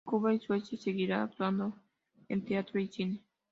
[0.03, 1.75] En Cuba y Suecia seguiría actuando
[2.27, 3.21] en teatro y cine.